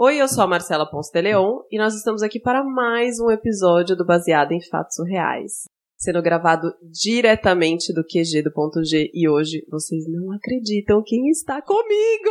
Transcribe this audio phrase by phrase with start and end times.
[0.00, 3.32] Oi, eu sou a Marcela Ponce de Leon e nós estamos aqui para mais um
[3.32, 5.64] episódio do Baseado em Fatos Reais.
[5.96, 11.60] Sendo gravado diretamente do QG do ponto G e hoje vocês não acreditam quem está
[11.60, 12.30] comigo!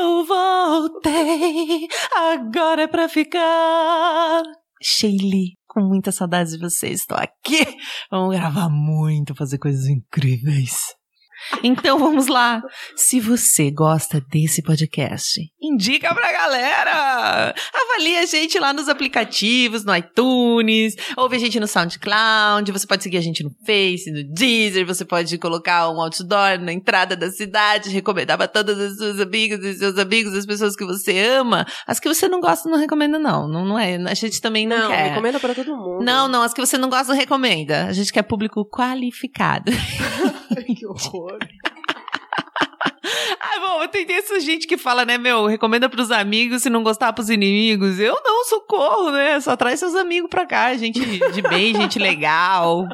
[0.00, 1.86] Eu voltei,
[2.16, 4.42] agora é pra ficar.
[4.82, 7.64] Shaylee, com muita saudade de vocês, estou aqui.
[8.10, 10.97] Vamos gravar muito, fazer coisas incríveis.
[11.62, 12.62] Então vamos lá.
[12.96, 17.54] Se você gosta desse podcast, indica pra galera.
[17.74, 23.02] Avalie a gente lá nos aplicativos, no iTunes, ouve a gente no SoundCloud, você pode
[23.02, 27.30] seguir a gente no Face, no Deezer, você pode colocar um outdoor na entrada da
[27.30, 31.66] cidade, recomendar pra todas as suas amigas e seus amigos, as pessoas que você ama.
[31.86, 33.48] As que você não gosta, não recomenda não.
[33.48, 33.96] Não, não é.
[33.96, 35.08] A gente também não, Não, quer.
[35.10, 36.04] recomenda para todo mundo.
[36.04, 37.86] Não, não, as que você não gosta, não recomenda.
[37.86, 39.70] A gente quer público qualificado.
[40.76, 41.27] que horror.
[43.40, 47.12] Ah, bom, tem essa gente que fala, né, meu, recomenda pros amigos, se não gostar
[47.12, 47.98] pros inimigos.
[47.98, 49.40] Eu não, socorro, né?
[49.40, 52.86] Só traz seus amigos pra cá, gente de bem, gente legal.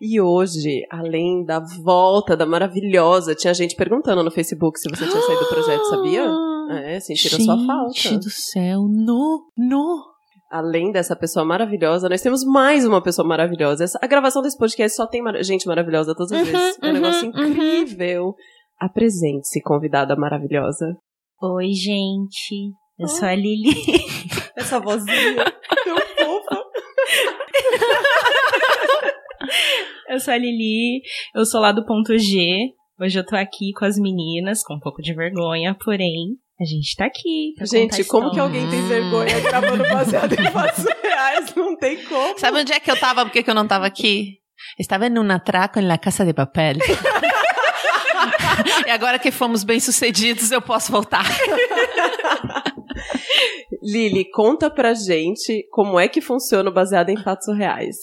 [0.00, 5.20] E hoje, além da volta da maravilhosa, tinha gente perguntando no Facebook se você tinha
[5.20, 6.26] saído do projeto, sabia?
[6.70, 7.98] É, sentiram sua falta.
[7.98, 10.04] Gente do céu, no, no.
[10.50, 13.84] Além dessa pessoa maravilhosa, nós temos mais uma pessoa maravilhosa.
[13.84, 16.78] Essa- a gravação desse podcast só tem mar- gente maravilhosa todas as Uhum, vezes.
[16.82, 17.46] É um uhum, negócio uhum.
[17.46, 18.34] incrível.
[18.80, 20.96] Apresente-se, convidada maravilhosa.
[21.40, 22.72] Oi, gente.
[22.98, 23.70] Eu sou a Lili.
[24.56, 25.44] Essa vozinha
[25.84, 26.64] tão fofa.
[30.08, 31.00] Eu sou a Lili.
[31.34, 32.72] Eu sou lá do ponto G.
[33.00, 36.94] Hoje eu tô aqui com as meninas, com um pouco de vergonha, porém, a gente
[36.94, 37.54] tá aqui.
[37.56, 41.54] pra Gente, como que alguém tem vergonha gravando baseado em fatos reais?
[41.54, 42.38] Não tem como.
[42.38, 43.24] Sabe onde é que eu tava?
[43.24, 44.38] Por que que eu não tava aqui?
[44.78, 46.76] Estava em um atraco La Casa de Papel.
[48.86, 51.24] e agora que fomos bem-sucedidos, eu posso voltar.
[53.82, 57.96] Lili, conta pra gente como é que funciona o baseado em fatos reais.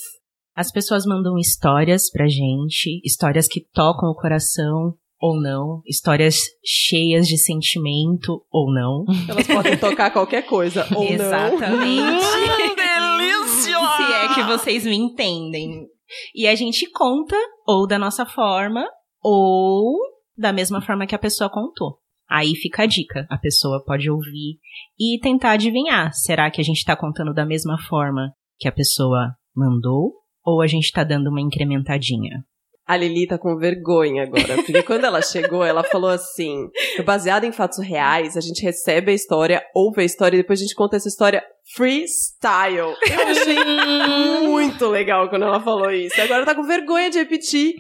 [0.55, 7.28] As pessoas mandam histórias pra gente, histórias que tocam o coração ou não, histórias cheias
[7.28, 9.05] de sentimento ou não.
[9.28, 11.11] Elas podem tocar qualquer coisa ou não.
[11.11, 12.25] Exatamente.
[12.75, 13.78] delícia!
[13.97, 15.88] Se é que vocês me entendem.
[16.33, 17.35] E a gente conta
[17.66, 18.85] ou da nossa forma
[19.22, 19.97] ou
[20.38, 21.99] da mesma forma que a pessoa contou.
[22.29, 23.25] Aí fica a dica.
[23.29, 24.59] A pessoa pode ouvir
[24.99, 26.13] e tentar adivinhar.
[26.13, 30.13] Será que a gente tá contando da mesma forma que a pessoa mandou?
[30.45, 32.45] Ou a gente tá dando uma incrementadinha?
[32.88, 36.70] A Lili tá com vergonha agora, porque quando ela chegou, ela falou assim:
[37.06, 40.64] baseado em fatos reais, a gente recebe a história, ouve a história e depois a
[40.64, 41.44] gente conta essa história
[41.76, 42.78] freestyle.
[42.78, 46.20] Eu achei muito legal quando ela falou isso.
[46.22, 47.76] Agora tá com vergonha de repetir.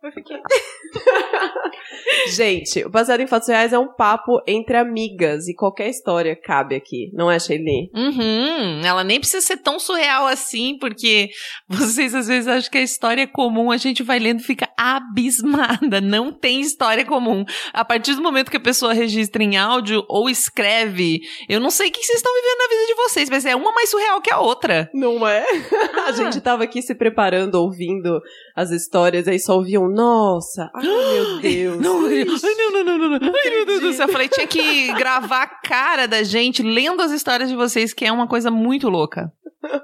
[2.34, 6.74] Gente, o baseado em fatos reais é um papo entre amigas e qualquer história cabe
[6.74, 7.90] aqui, não é, Shelly?
[7.94, 11.28] Uhum, ela nem precisa ser tão surreal assim, porque
[11.68, 14.68] vocês às vezes acham que a história é comum, a gente vai lendo e fica
[14.76, 16.00] abismada.
[16.00, 17.44] Não tem história comum.
[17.72, 21.88] A partir do momento que a pessoa registra em áudio ou escreve, eu não sei
[21.88, 24.32] o que vocês estão vivendo na vida de vocês, mas é uma mais surreal que
[24.32, 24.90] a outra.
[24.94, 25.44] Não é?
[26.06, 28.20] A gente tava aqui se preparando, ouvindo
[28.60, 31.80] as histórias, aí só ouviam, nossa, ai meu Deus.
[31.80, 32.46] Não, ai, Ixi.
[32.46, 33.32] não, não, não, não, não.
[33.34, 34.06] Ai, meu Deus do céu.
[34.06, 38.04] Eu falei, tinha que gravar a cara da gente lendo as histórias de vocês, que
[38.04, 39.32] é uma coisa muito louca.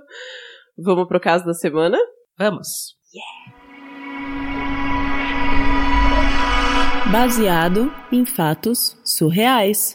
[0.78, 1.98] Vamos pro caso da semana?
[2.38, 2.94] Vamos.
[7.10, 9.94] Baseado em fatos surreais.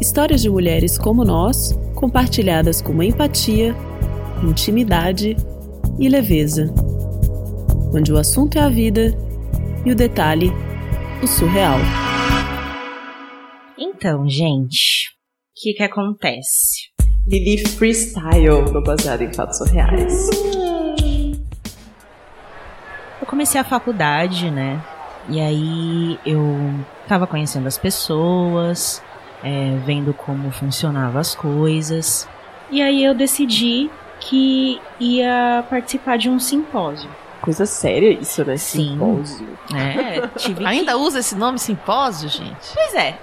[0.00, 3.74] Histórias de mulheres como nós, compartilhadas com empatia,
[4.42, 5.34] intimidade
[5.98, 6.72] e leveza.
[7.94, 9.16] Onde o assunto é a vida
[9.84, 10.52] e o detalhe,
[11.22, 11.78] o surreal.
[13.78, 16.90] Então, gente, o que que acontece?
[17.26, 20.30] Lili Freestyle no Baseado em Fatos Reais.
[23.20, 24.82] Eu comecei a faculdade, né?
[25.28, 26.40] E aí eu
[27.08, 29.02] tava conhecendo as pessoas,
[29.42, 32.28] é, vendo como funcionavam as coisas.
[32.70, 33.90] E aí eu decidi
[34.20, 37.08] que ia participar de um simpósio.
[37.40, 38.56] Coisa séria isso, né?
[38.56, 38.90] Sim.
[38.90, 39.58] Simpósio.
[39.74, 40.66] É, tive que...
[40.66, 42.72] Ainda usa esse nome simpósio, gente?
[42.74, 43.18] Pois é.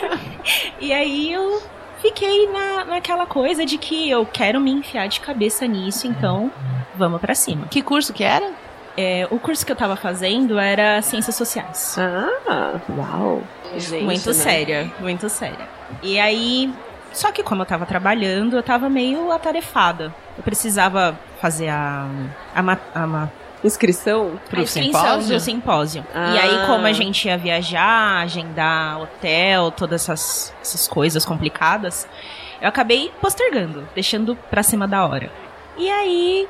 [0.80, 1.60] e aí eu
[2.00, 6.50] fiquei na, naquela coisa de que eu quero me enfiar de cabeça nisso, então
[6.94, 7.66] vamos pra cima.
[7.68, 8.50] Que curso que era?
[8.96, 11.96] É, o curso que eu tava fazendo era Ciências Sociais.
[11.98, 13.42] Ah, uau.
[13.76, 14.34] Gente, muito né?
[14.34, 15.68] séria, muito séria.
[16.02, 16.72] E aí,
[17.12, 20.14] só que como eu tava trabalhando, eu tava meio atarefada.
[20.36, 22.06] Eu precisava fazer a,
[22.54, 23.28] a, ma- a ma-
[23.64, 24.40] Inscrição?
[24.50, 25.34] Pro a inscrição simpósio?
[25.36, 26.06] do simpósio.
[26.12, 26.34] Ah.
[26.34, 32.08] E aí, como a gente ia viajar, agendar hotel, todas essas, essas coisas complicadas,
[32.60, 35.30] eu acabei postergando, deixando pra cima da hora.
[35.78, 36.48] E aí,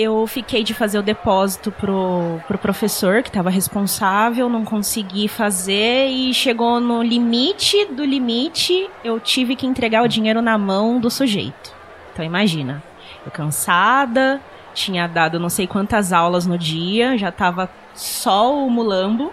[0.00, 6.06] eu fiquei de fazer o depósito pro, pro professor, que tava responsável, não consegui fazer
[6.06, 11.10] e chegou no limite do limite, eu tive que entregar o dinheiro na mão do
[11.10, 11.74] sujeito.
[12.12, 12.82] Então, imagina,
[13.26, 14.40] eu cansada,
[14.72, 19.30] tinha dado não sei quantas aulas no dia, já tava só o mulambo.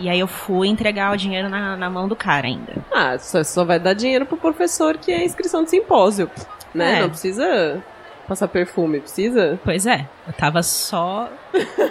[0.00, 2.74] E aí eu fui entregar o dinheiro na, na mão do cara ainda.
[2.92, 6.30] Ah, só, só vai dar dinheiro pro professor que é inscrição de simpósio.
[6.72, 6.98] Né?
[6.98, 7.02] É.
[7.02, 7.82] Não precisa
[8.28, 9.58] passar perfume, precisa?
[9.64, 11.30] Pois é, eu tava só.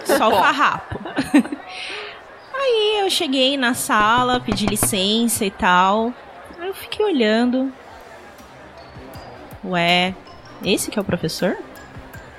[0.06, 1.00] só o farrapo.
[2.54, 6.14] aí eu cheguei na sala, pedi licença e tal.
[6.60, 7.74] Aí eu fiquei olhando.
[9.66, 10.14] Ué,
[10.64, 11.58] esse que é o professor?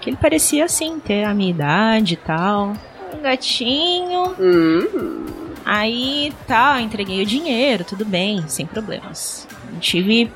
[0.00, 2.74] Que ele parecia assim, ter a minha idade e tal.
[3.12, 4.34] Um gatinho.
[4.38, 5.26] Hum,
[5.64, 9.46] Aí tá, entreguei o dinheiro, tudo bem, sem problemas.
[9.70, 10.32] Não tive.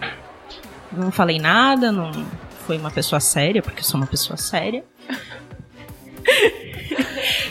[0.92, 2.10] Não falei nada, não
[2.72, 4.82] fui uma pessoa séria, porque eu sou uma pessoa séria.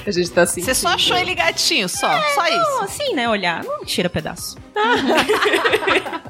[0.05, 0.61] a gente tá assim.
[0.61, 2.83] Você só achou ele gatinho, só, só Não, isso.
[2.83, 3.29] assim, né?
[3.29, 4.57] Olhar, não tira pedaço.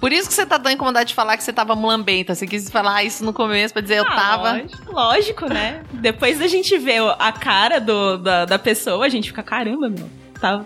[0.00, 2.34] Por isso que você tá tão incomodado de falar que você tava mulambenta.
[2.34, 4.52] Você quis falar isso no começo pra dizer eu Ah, tava.
[4.52, 5.82] Lógico, lógico, né?
[5.94, 10.08] Depois da gente ver a cara do, da, da pessoa, a gente fica, caramba, meu.
[10.38, 10.62] Tá,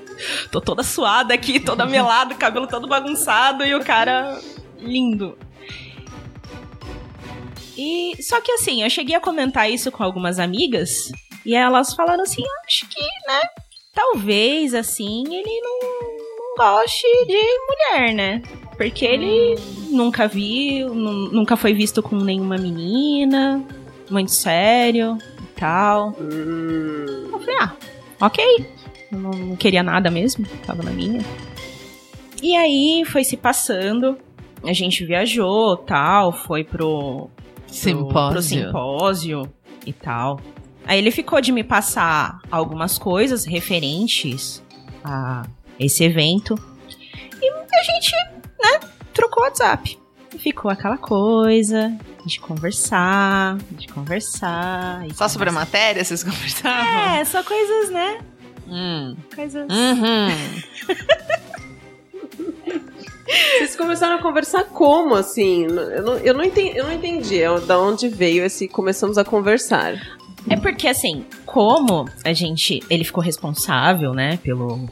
[0.50, 4.38] tô toda suada aqui, toda melada, cabelo todo bagunçado e o cara
[4.81, 5.38] lindo.
[7.82, 11.11] E só que assim, eu cheguei a comentar isso com algumas amigas
[11.47, 13.41] e elas falaram assim, acho que, né,
[13.94, 15.81] talvez assim ele não,
[16.38, 18.43] não goste de mulher, né?
[18.77, 19.55] Porque ele
[19.91, 23.65] nunca viu, nu- nunca foi visto com nenhuma menina,
[24.11, 26.15] muito sério e tal.
[26.21, 27.73] Hum, Eu falei, ah,
[28.21, 28.67] ok.
[29.12, 31.21] Eu não, queria nada mesmo, tava na minha.
[32.43, 34.17] E aí foi se passando,
[34.65, 37.29] a gente viajou, tal, foi pro,
[37.70, 38.31] Simpósio.
[38.32, 39.55] pro simpósio
[39.87, 40.40] e tal.
[40.84, 44.62] Aí ele ficou de me passar algumas coisas referentes
[45.05, 45.46] a
[45.78, 46.55] esse evento.
[47.40, 48.12] E a gente,
[48.62, 48.81] né,
[49.14, 49.99] trocou WhatsApp.
[50.34, 55.05] E ficou aquela coisa de conversar, de conversar.
[55.14, 57.16] Só sobre a matéria vocês conversavam?
[57.16, 58.20] É, só coisas, né?
[58.69, 59.16] Hum.
[59.34, 59.66] Coisas.
[59.69, 60.28] Uhum.
[63.59, 65.65] Vocês começaram a conversar como, assim?
[65.65, 69.25] Eu não, eu não, entendi, eu não entendi é, da onde veio esse começamos a
[69.25, 69.94] conversar.
[70.49, 72.82] É porque, assim, como a gente.
[72.88, 74.88] Ele ficou responsável, né, pelo,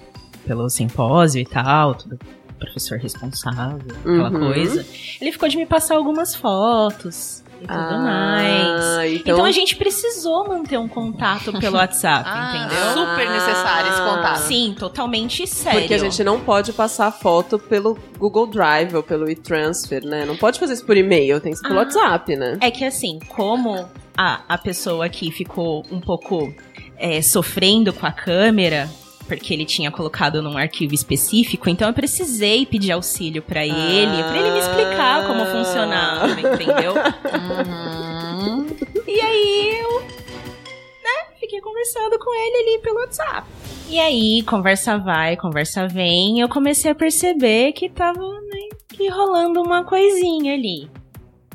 [0.46, 2.18] pelo simpósio e tal, tudo,
[2.58, 4.52] professor responsável, aquela Uhum.
[4.52, 4.84] coisa.
[5.20, 8.84] Ele ficou de me passar algumas fotos e tudo mais.
[8.98, 9.34] Ah, Então...
[9.34, 12.92] então, a gente precisou manter um contato pelo WhatsApp, Ah, entendeu?
[13.06, 14.36] Super necessário esse contato.
[14.38, 15.80] Sim, totalmente sério.
[15.80, 20.24] Porque a gente não pode passar foto pelo Google Drive ou pelo e-transfer, né?
[20.24, 21.82] Não pode fazer isso por e-mail, tem que ser pelo Ah.
[21.82, 22.58] WhatsApp, né?
[22.60, 26.52] É que assim, como a, a pessoa aqui ficou um pouco
[26.96, 28.88] é, sofrendo com a câmera,
[29.28, 34.38] porque ele tinha colocado num arquivo específico, então eu precisei pedir auxílio pra ele, pra
[34.38, 36.94] ele me explicar como funcionava, entendeu?
[36.94, 38.66] Uhum.
[39.06, 43.46] E aí eu, né, fiquei conversando com ele ali pelo WhatsApp.
[43.90, 48.20] E aí, conversa vai, conversa vem, eu comecei a perceber que tava
[48.50, 50.90] meio que rolando uma coisinha ali.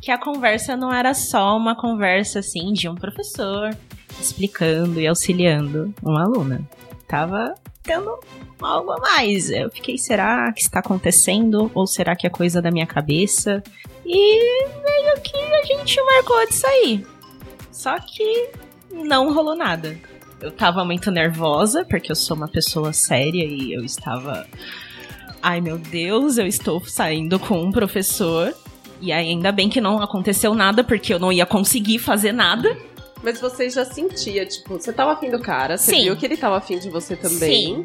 [0.01, 3.75] Que a conversa não era só uma conversa assim de um professor
[4.19, 6.61] explicando e auxiliando uma aluna.
[7.07, 8.17] Tava tendo
[8.61, 9.49] algo a mais.
[9.49, 11.69] Eu fiquei, será que está acontecendo?
[11.75, 13.61] Ou será que é coisa da minha cabeça?
[14.05, 17.07] E meio que a gente marcou de sair.
[17.71, 18.49] Só que
[18.91, 19.97] não rolou nada.
[20.39, 24.45] Eu tava muito nervosa, porque eu sou uma pessoa séria e eu estava.
[25.41, 28.53] Ai meu Deus, eu estou saindo com um professor.
[29.01, 32.77] E ainda bem que não aconteceu nada, porque eu não ia conseguir fazer nada.
[33.23, 36.03] Mas você já sentia, tipo, você tava afim do cara, você Sim.
[36.03, 37.77] viu que ele tava afim de você também.
[37.77, 37.83] Sim.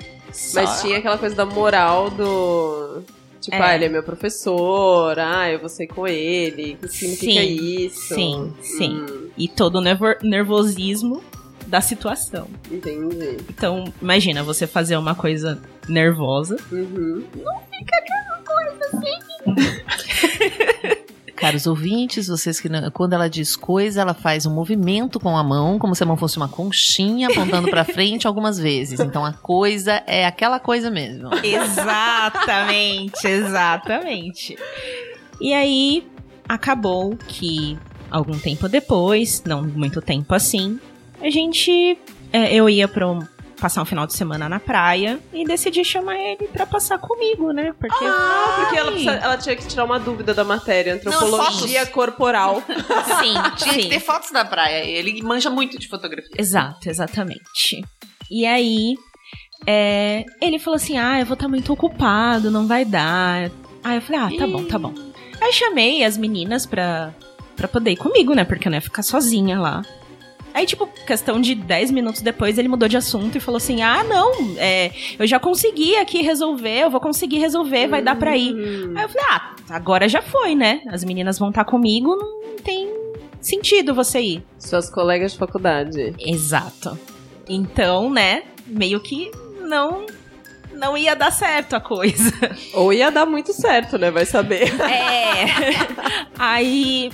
[0.55, 3.03] Mas Só- tinha aquela coisa da moral do.
[3.41, 3.63] Tipo, É.
[3.63, 7.85] ah, ele é meu professor, ah, eu vou sair com ele, o que significa Sim,
[7.87, 8.15] isso?
[8.15, 8.91] sim, sim.
[9.09, 11.23] Hum, E todo o nervo- nervosismo
[11.69, 12.49] da situação.
[12.71, 13.37] entendi.
[13.49, 16.57] Então, imagina você fazer uma coisa nervosa.
[16.73, 17.25] Uhum.
[21.41, 25.45] Caros ouvintes, vocês que não- quando ela diz coisa, ela faz um movimento com a
[25.45, 28.99] mão, como se a mão fosse uma conchinha apontando pra frente algumas vezes.
[29.01, 31.31] Então a coisa é aquela coisa mesmo.
[31.45, 34.57] Exatamente, exatamente.
[35.41, 36.05] E aí
[36.49, 37.79] acabou que
[38.11, 40.81] algum tempo depois, não muito tempo assim,
[41.21, 41.97] a gente
[42.33, 43.27] é, eu ia pra um-
[43.61, 47.75] passar um final de semana na praia e decidi chamar ele pra passar comigo, né?
[47.79, 50.95] Porque Ah, porque ela, precisa- ela tinha que tirar uma dúvida da matéria.
[50.95, 52.63] Antropologia corporal.
[53.21, 53.89] sim, Tinha que sim.
[53.89, 54.85] ter fotos da praia.
[54.85, 56.31] Ele manja muito de fotografia.
[56.39, 57.83] Exato, exatamente.
[58.31, 58.95] E aí,
[59.67, 63.51] é, ele falou assim: Ah, eu vou estar muito ocupado, não vai dar.
[63.83, 64.95] Aí eu falei: Ah, tá bom, tá bom.
[65.41, 67.13] Aí chamei as meninas pra,
[67.57, 68.45] pra poder ir comigo, né?
[68.45, 69.83] Porque eu não ia ficar sozinha lá.
[70.59, 74.03] Aí, tipo, questão de 10 minutos depois, ele mudou de assunto e falou assim: Ah,
[74.03, 78.53] não, é, eu já consegui aqui resolver, eu vou conseguir resolver, vai dar pra ir.
[78.57, 78.93] Hum.
[78.97, 80.81] Aí eu falei: Ah, agora já foi, né?
[80.89, 82.93] As meninas vão estar comigo, não tem
[83.41, 84.43] sentido você ir.
[84.59, 86.13] Suas colegas de faculdade.
[86.19, 86.99] Exato.
[87.49, 90.07] Então, né, meio que não
[90.73, 92.33] não ia dar certo a coisa.
[92.75, 94.11] Ou ia dar muito certo, né?
[94.11, 94.75] Vai saber.
[94.83, 95.47] É.
[96.37, 97.13] Aí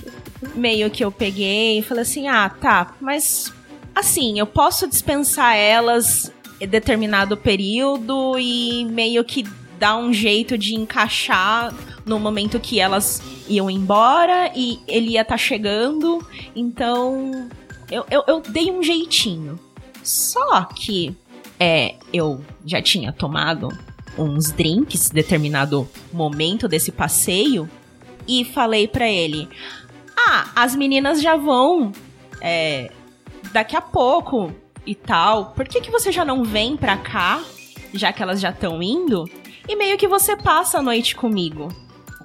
[0.55, 3.53] meio que eu peguei e falei assim: "Ah, tá, mas
[3.93, 9.43] assim, eu posso dispensar elas em determinado período e meio que
[9.79, 11.73] dar um jeito de encaixar
[12.05, 16.25] no momento que elas iam embora e ele ia estar chegando.
[16.55, 17.49] Então,
[17.91, 19.59] eu, eu, eu dei um jeitinho.
[20.03, 21.15] Só que
[21.59, 23.69] é, eu já tinha tomado
[24.17, 27.69] uns drinks determinado momento desse passeio
[28.27, 29.49] e falei pra ele:
[30.27, 31.91] Ah, as meninas já vão
[32.41, 32.91] é,
[33.51, 34.53] daqui a pouco
[34.85, 35.47] e tal.
[35.55, 37.41] Por que, que você já não vem pra cá,
[37.93, 39.29] já que elas já estão indo?
[39.67, 41.69] E meio que você passa a noite comigo.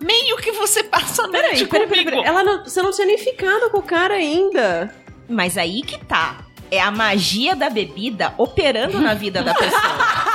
[0.00, 2.10] Meio que você passa a noite Peraí, peraí, peraí, comigo.
[2.10, 2.24] peraí.
[2.26, 4.94] Ela não, você não tinha nem ficado com o cara ainda.
[5.28, 6.38] Mas aí que tá.
[6.70, 9.80] É a magia da bebida operando na vida da pessoa.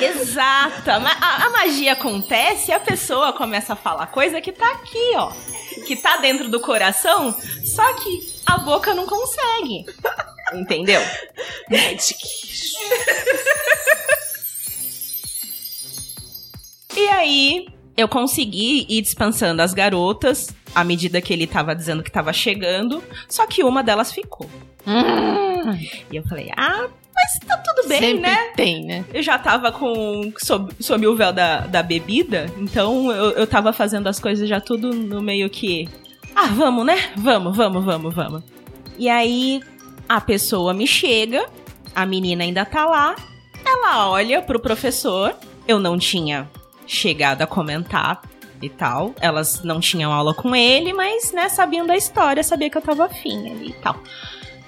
[0.00, 0.90] Exato.
[0.90, 4.70] A, ma- a- a magia acontece e a pessoa começa a falar coisa que tá
[4.72, 5.32] aqui, ó.
[5.86, 7.34] Que tá dentro do coração,
[7.64, 9.84] só que a boca não consegue.
[10.54, 11.00] Entendeu?
[16.96, 22.10] E aí, eu consegui ir dispensando as garotas à medida que ele tava dizendo que
[22.10, 24.48] tava chegando, só que uma delas ficou.
[24.86, 25.72] Hum,
[26.10, 28.52] E eu falei, ah, mas tá tudo bem, sempre né?
[28.56, 29.04] tem, né?
[29.12, 33.72] Eu já tava com sob, sob o véu da, da bebida, então eu, eu tava
[33.72, 35.88] fazendo as coisas já tudo no meio que.
[36.34, 37.12] Ah, vamos, né?
[37.16, 38.42] Vamos, vamos, vamos, vamos.
[38.98, 39.60] E aí
[40.08, 41.46] a pessoa me chega,
[41.94, 43.14] a menina ainda tá lá,
[43.64, 45.34] ela olha pro professor,
[45.66, 46.48] eu não tinha
[46.86, 48.22] chegado a comentar
[48.60, 52.78] e tal, elas não tinham aula com ele, mas, né, sabiam da história, sabia que
[52.78, 53.96] eu tava afim ali e tal.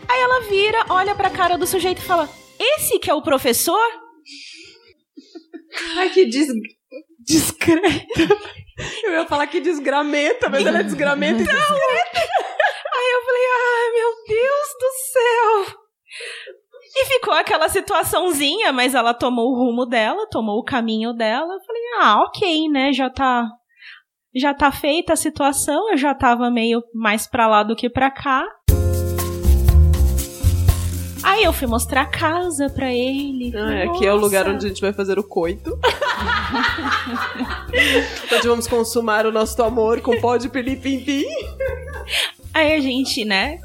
[0.09, 3.79] Aí ela vira, olha pra cara do sujeito e fala: Esse que é o professor?
[5.97, 6.49] Ai, que des...
[7.21, 8.21] discreta.
[9.05, 12.19] Eu ia falar que desgramenta, mas ela é desgramenta e discreta.
[12.97, 15.79] Aí eu falei, ai meu Deus do céu!
[16.97, 21.55] E ficou aquela situaçãozinha, mas ela tomou o rumo dela, tomou o caminho dela.
[21.55, 22.93] Eu falei, ah, ok, né?
[22.93, 23.49] Já tá.
[24.35, 28.11] Já tá feita a situação, eu já tava meio mais pra lá do que pra
[28.11, 28.45] cá.
[31.25, 33.53] Aí eu fui mostrar a casa pra ele.
[33.57, 35.77] Ah, aqui é o lugar onde a gente vai fazer o coito.
[38.33, 41.25] onde vamos consumar o nosso amor com pó de pilim-pim-pim.
[42.53, 43.59] Aí a gente, né,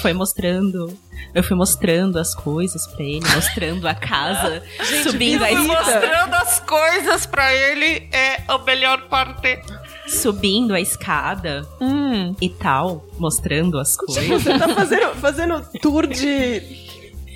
[0.00, 0.96] foi mostrando.
[1.34, 4.62] Eu fui mostrando as coisas pra ele, mostrando a casa,
[5.02, 5.82] subindo a escada.
[5.82, 9.58] Mostrando as coisas pra ele é a melhor parte.
[10.06, 12.36] subindo a escada Hum.
[12.40, 14.42] e tal, mostrando as coisas.
[14.44, 16.83] Você tá fazendo, fazendo tour de.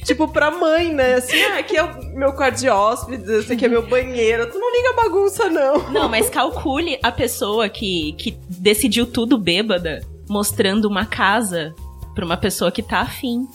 [0.08, 1.14] Tipo, pra mãe, né?
[1.14, 4.50] Assim, ah, aqui é o meu quarto de hóspedes, esse aqui é meu banheiro.
[4.50, 5.90] Tu não liga bagunça, não.
[5.90, 11.74] Não, mas calcule a pessoa que, que decidiu tudo bêbada, mostrando uma casa
[12.14, 13.46] pra uma pessoa que tá afim.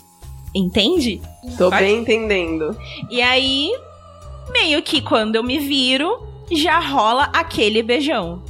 [0.56, 1.20] Entende?
[1.58, 2.78] Tô Pode- bem entendendo.
[3.10, 3.72] E aí,
[4.52, 8.44] meio que quando eu me viro, já rola aquele beijão.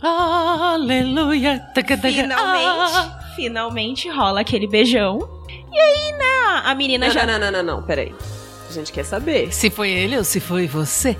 [0.00, 1.58] Aleluia.
[1.74, 2.08] Taca, taca.
[2.12, 2.36] Finalmente,
[2.96, 3.18] Ah.
[3.34, 5.35] finalmente rola aquele beijão.
[5.76, 7.26] E aí, né, a menina Não, já.
[7.26, 8.14] não, não, não, não, peraí.
[8.68, 9.52] A gente quer saber.
[9.52, 11.14] Se foi ele ou se foi você?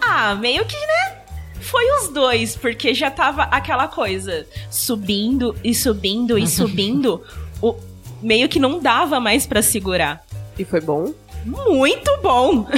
[0.00, 1.18] Ah, meio que, né?
[1.60, 7.22] Foi os dois, porque já tava aquela coisa subindo e subindo e subindo.
[7.62, 7.74] o,
[8.20, 10.22] meio que não dava mais pra segurar.
[10.58, 11.14] E foi bom?
[11.44, 12.68] Muito bom!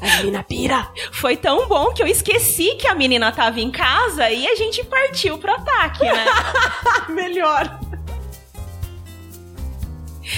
[0.00, 0.86] A menina pira.
[1.12, 4.84] Foi tão bom que eu esqueci que a menina tava em casa e a gente
[4.84, 6.24] partiu pro ataque, né?
[7.08, 7.78] Melhor.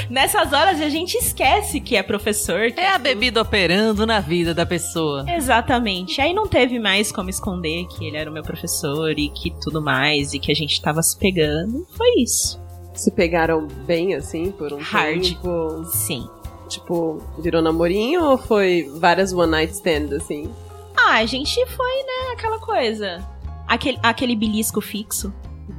[0.09, 2.71] Nessas horas a gente esquece que é professor.
[2.73, 5.25] que É a bebida operando na vida da pessoa.
[5.29, 6.21] Exatamente.
[6.21, 9.81] Aí não teve mais como esconder que ele era o meu professor e que tudo
[9.83, 11.87] mais, e que a gente tava se pegando.
[11.97, 12.61] Foi isso.
[12.95, 15.23] se pegaram bem, assim, por um Hard.
[15.23, 15.85] tempo?
[15.87, 16.29] Sim.
[16.69, 20.51] Tipo, virou namorinho ou foi várias one night stand, assim?
[20.97, 23.23] Ah, a gente foi, né, aquela coisa.
[23.67, 25.33] Aquele, aquele belisco fixo.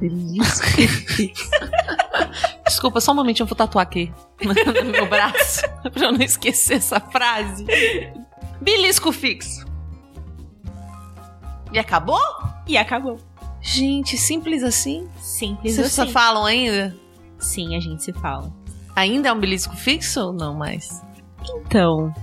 [2.66, 6.78] Desculpa, só um momentinho, eu vou tatuar aqui no meu braço, pra eu não esquecer
[6.78, 7.64] essa frase.
[8.60, 9.64] Belisco fixo.
[11.72, 12.20] E acabou?
[12.66, 13.18] E acabou.
[13.60, 15.08] Gente, simples assim?
[15.20, 16.06] Simples Vocês assim.
[16.06, 16.96] só falam ainda?
[17.38, 18.52] Sim, a gente se fala.
[18.94, 21.02] Ainda é um belisco fixo ou não mais?
[21.48, 22.14] Então,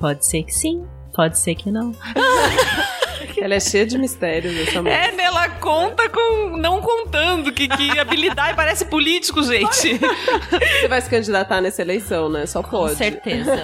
[0.00, 0.84] pode ser que sim,
[1.14, 1.94] pode ser que não.
[3.40, 4.90] Ela é cheia de mistérios, essa música.
[4.90, 5.12] É,
[5.48, 6.56] conta com.
[6.56, 9.98] não contando, que, que habilidade parece político, gente.
[10.80, 12.46] Você vai se candidatar nessa eleição, né?
[12.46, 12.96] Só Com pode.
[12.96, 13.52] certeza.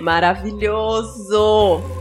[0.00, 1.99] Maravilhoso!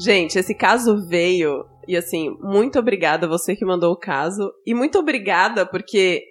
[0.00, 4.74] Gente, esse caso veio e assim, muito obrigada a você que mandou o caso e
[4.74, 6.22] muito obrigada porque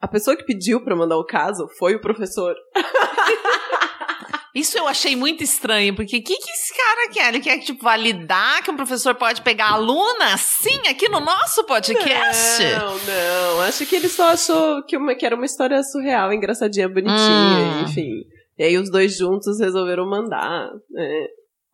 [0.00, 2.54] a pessoa que pediu pra mandar o caso foi o professor.
[4.54, 7.28] Isso eu achei muito estranho, porque o que, que esse cara quer?
[7.28, 12.62] Ele quer, tipo, validar que um professor pode pegar aluna assim aqui no nosso podcast?
[12.62, 13.60] Não, não.
[13.62, 17.82] Acho que ele só achou que, uma, que era uma história surreal, engraçadinha, bonitinha, Hum.
[17.82, 18.10] enfim.
[18.56, 20.68] E aí os dois juntos resolveram mandar.
[20.88, 21.26] né?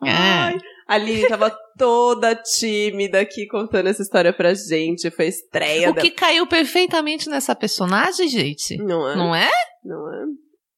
[0.03, 0.57] Ai,
[0.91, 5.11] a Lili tava toda tímida aqui contando essa história pra gente.
[5.11, 8.77] Foi estreia O que caiu perfeitamente nessa personagem, gente?
[8.77, 8.85] da...
[8.85, 9.17] Não é?
[9.17, 9.51] Não é?
[9.85, 10.25] Não é?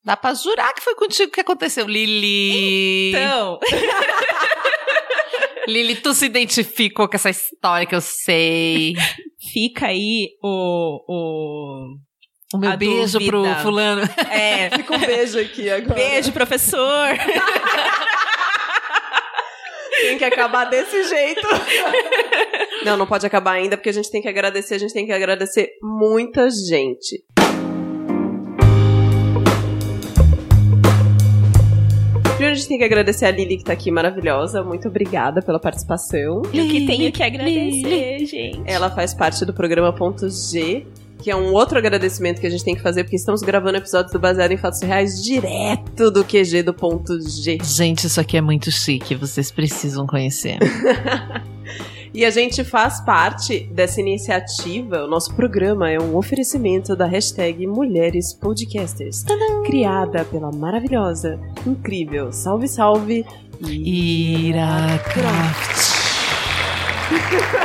[0.05, 3.11] Dá pra jurar que foi contigo que aconteceu, Lili.
[3.11, 3.59] Então,
[5.67, 8.95] Lili, tu se identificou com essa história que eu sei.
[9.53, 11.01] fica aí o.
[11.09, 11.97] o...
[12.55, 13.31] O meu A beijo dúvida.
[13.55, 14.03] pro fulano.
[14.31, 15.95] É, Fica um beijo aqui agora.
[15.95, 17.09] beijo, professor!
[20.03, 21.47] Tem que acabar desse jeito.
[22.85, 25.13] Não, não pode acabar ainda, porque a gente tem que agradecer, a gente tem que
[25.13, 27.23] agradecer muita gente.
[32.43, 34.65] Primeiro a gente tem que agradecer a Lili que tá aqui maravilhosa.
[34.65, 36.43] Muito obrigada pela participação.
[36.53, 37.83] Eu que tenho que Lili.
[37.85, 38.63] agradecer, gente.
[38.67, 40.85] Ela faz parte do programa Ponto G,
[41.23, 44.13] que é um outro agradecimento que a gente tem que fazer, porque estamos gravando episódios
[44.13, 47.59] do Baseado em Fatos Reais direto do QG do Ponto G.
[47.63, 50.59] Gente, isso aqui é muito chique, vocês precisam conhecer.
[52.15, 55.03] E a gente faz parte dessa iniciativa.
[55.03, 59.25] O nosso programa é um oferecimento da hashtag Mulheres Podcasters,
[59.65, 63.25] criada pela maravilhosa, incrível, salve salve,
[63.67, 65.23] Iracraft.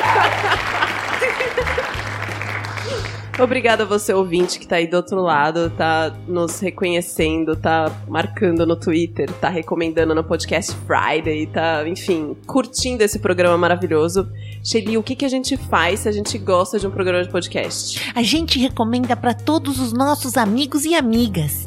[3.40, 8.66] Obrigada a você, ouvinte, que tá aí do outro lado, tá nos reconhecendo, tá marcando
[8.66, 14.28] no Twitter, tá recomendando no podcast Friday, tá, enfim, curtindo esse programa maravilhoso.
[14.64, 17.30] Shelly, o que, que a gente faz se a gente gosta de um programa de
[17.30, 18.12] podcast?
[18.16, 21.64] A gente recomenda para todos os nossos amigos e amigas.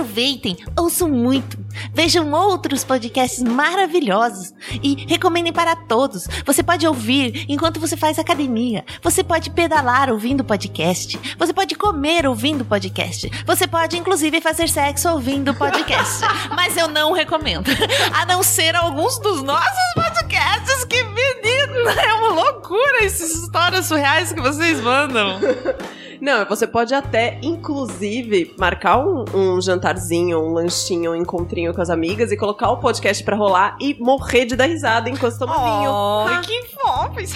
[0.00, 1.58] Aproveitem, ouçam muito,
[1.92, 4.50] vejam outros podcasts maravilhosos
[4.82, 6.26] e recomendem para todos.
[6.46, 12.26] Você pode ouvir enquanto você faz academia, você pode pedalar ouvindo podcast, você pode comer
[12.26, 16.24] ouvindo podcast, você pode inclusive fazer sexo ouvindo podcast.
[16.56, 17.70] Mas eu não recomendo,
[18.14, 24.32] a não ser alguns dos nossos podcasts que menino, é uma loucura essas histórias surreais
[24.32, 25.38] que vocês mandam.
[26.20, 31.88] Não, você pode até, inclusive, marcar um, um jantarzinho, um lanchinho, um encontrinho com as
[31.88, 35.90] amigas e colocar o podcast pra rolar e morrer de dar risada enquanto toma vinho.
[36.28, 36.60] Ai, que.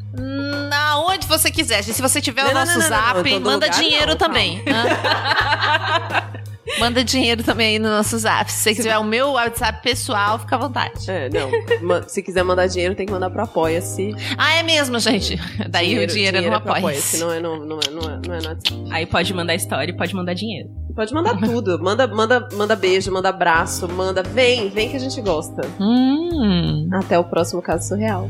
[0.72, 1.84] na onde você quiser.
[1.84, 4.16] Se você tiver Não, o não, nosso não, não, não, zap, manda lugar, dinheiro não,
[4.16, 4.64] também.
[4.66, 6.32] Hã?
[6.80, 8.50] Manda dinheiro também aí no nosso zap.
[8.50, 11.10] Se você quiser o meu WhatsApp pessoal, fica à vontade.
[11.10, 12.08] É, não.
[12.08, 14.16] Se quiser mandar dinheiro, tem que mandar pro Apoia-se.
[14.38, 15.38] Ah, é mesmo, gente.
[15.70, 17.18] Daí o dinheiro, é no pro apoia-se.
[17.18, 18.86] Não é no, não, é, não, é, não é no WhatsApp.
[18.92, 20.70] Aí pode mandar história e pode mandar dinheiro.
[20.96, 21.78] Pode mandar tudo.
[21.82, 24.24] Manda, manda, manda beijo, manda abraço, manda.
[24.24, 25.68] Vem, vem que a gente gosta.
[25.80, 26.90] Hum.
[26.94, 28.30] Até o próximo caso surreal.